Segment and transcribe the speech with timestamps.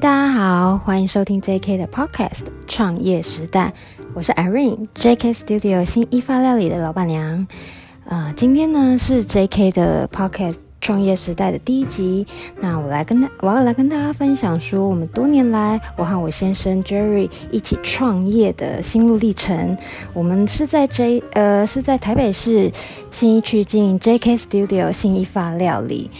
[0.00, 2.08] 大家好，欢迎收听 JK 的 Podcast
[2.66, 3.70] 《创业时代》，
[4.14, 7.46] 我是 Irene，JK Studio 新一发料理的老板娘。
[8.08, 10.56] 啊、今天呢是 JK 的 Podcast。
[10.82, 12.26] 创业时代的第一集，
[12.58, 19.76] 那我来跟大，我要来跟大家分享说，我们多年来，我和我先生 Jerry 一起创业的心路历程。
[20.14, 22.72] 我们是在 J 呃是在台北市
[23.10, 26.10] 新一区经营 JK Studio 新一发料理。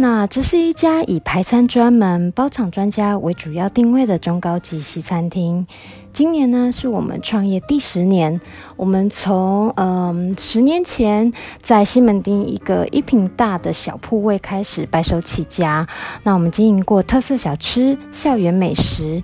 [0.00, 5.66] 那这是一家以排餐专门、包场专家为主要定位的中高级西餐厅。
[6.10, 8.40] 今年呢，是我们创业第十年。
[8.76, 15.86] 我们从嗯十年前在西门町一个一坪大的小铺位开始白手起家。
[16.22, 19.22] 那我们经营过特色小吃、校园美食、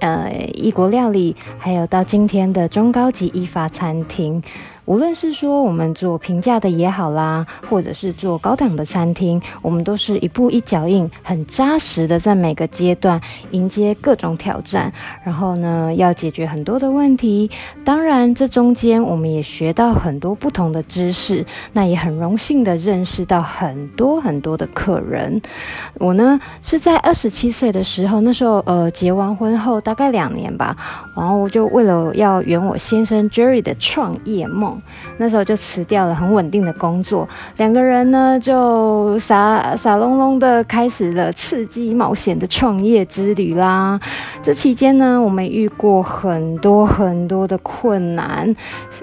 [0.00, 4.42] 呃异国料理，还有到今天的中高级意法餐厅。
[4.88, 14.90] 无论是说我们做平价的也好啦，或者是做高档的餐厅，我们都是一步一脚印，很扎实的在每个阶段迎接各种挑战，
[15.22, 17.50] 然后呢，要解决很多的问题。
[17.84, 25.38] 当然，这中间我们也学到很多不同的知识，那也很荣幸的认识到很多很多的客人。
[25.98, 30.74] 我呢是在二十七岁的时候，那时候呃结完婚后大概两年吧，
[31.14, 34.77] 然后我就为了要圆我先生 Jerry 的创业梦。
[35.16, 43.98] 那时候就辞掉了很稳定的工作，两个人呢就傻傻隆隆的开始了刺激冒险的创业之旅啦。
[44.42, 48.54] 这期间呢，我们遇过很多很多的困难，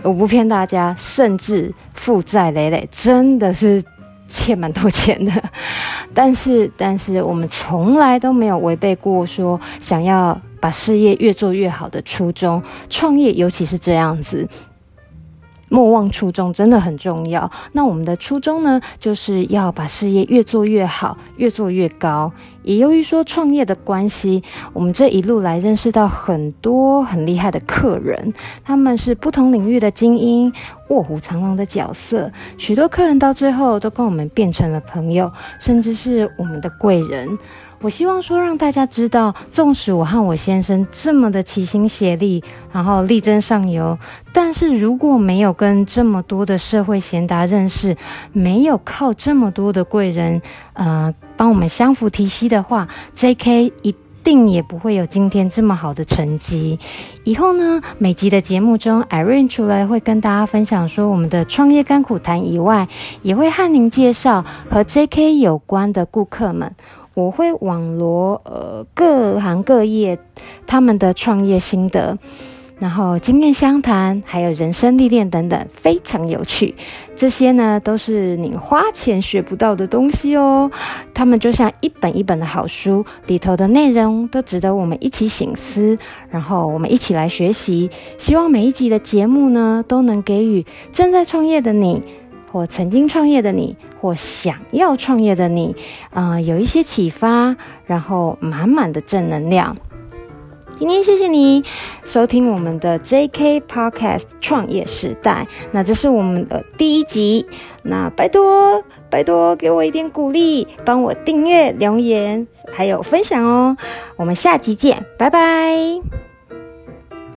[0.01, 3.83] 我不骗大家，甚至负债累累，真的是
[4.27, 5.31] 欠蛮多钱的。
[6.13, 14.47] 但是，但是我们从来都没有违背过说想要把事业越做越好的初衷，创业尤其是这样子。
[15.69, 17.49] 莫忘初衷真的很重要。
[17.73, 22.31] 那我们的初衷呢，就是要把事业越做越好，越做越高。
[22.63, 24.41] 也由于说创业的关系，
[24.73, 28.33] 我们这一路来认识到很多很厉害的客人，
[28.63, 30.51] 他们是不同领域的精英，
[30.89, 32.31] 卧虎藏龙的角色。
[32.57, 37.37] 许多客人到最后都跟我们变成了朋友，甚至是我们的贵人。
[37.81, 43.95] 我希望说让大家知道，纵使我和我先生这么的齐心协力，然后力争上游，
[44.33, 47.95] 但是如果没有跟这么多的社会贤达认识，
[48.31, 50.41] 没有靠这么多的贵人，
[50.73, 53.93] 呃，帮我们相扶提携的话，JK 一
[54.25, 56.77] 定也不会有今天这么好的成绩。
[57.23, 62.87] 以后呢，每集的节目中，Irene 除了会跟大家分享说我们的创业甘苦谈以外，
[63.21, 66.75] 也会和您介绍和 JK 有关的顾客们。
[67.13, 70.19] 我会网罗呃各行各业
[70.67, 72.17] 他们的创业心得，
[72.77, 76.75] 然后经验相谈，还有人生历练等等，非常有趣。
[77.15, 80.69] 这些呢都是你花钱学不到的东西哦。
[81.13, 85.97] 他们就像一本一本的好书，里头的内容都值得我们一起省思，
[86.29, 87.89] 然后我们一起来学习。
[88.17, 92.03] 希望每一集的节目呢都能给予正在创业的你。
[92.51, 95.75] 或曾经创业的你，或想要创业的你，
[96.11, 97.53] 啊、有一些启发，
[97.85, 99.75] 然后满满的正能量。
[100.77, 101.63] 今天谢谢你
[102.03, 107.45] 收听我们的 JK Podcast 创业时代，那这是我们的第一集，
[107.83, 113.77] 那拜托拜托给我一点鼓励，帮我订阅、留言还有分享哦。
[114.17, 116.24] 我们下集见，拜拜。